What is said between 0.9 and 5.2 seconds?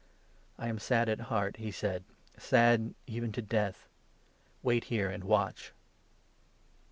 at heart," he said, "sad even to death; wait 34 here,